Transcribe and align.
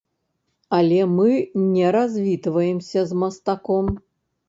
Але 0.77 0.99
мы 1.17 1.29
не 1.75 1.87
развітваемся 1.99 2.99
з 3.13 3.25
мастаком. 3.25 3.97